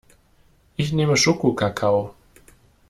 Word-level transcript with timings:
Ich 0.77 0.93
nehme 0.93 1.15
Schokokakao. 1.15 2.15